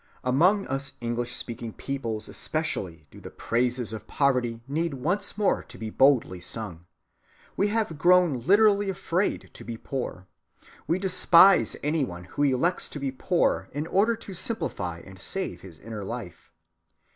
[0.23, 5.91] Among us English‐speaking peoples especially do the praises of poverty need once more to be
[5.91, 6.87] boldly sung.
[7.55, 10.25] We have grown literally afraid to be poor.
[10.87, 15.61] We despise any one who elects to be poor in order to simplify and save
[15.61, 16.51] his inner life.